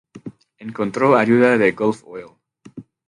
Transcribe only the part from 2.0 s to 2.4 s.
Oil.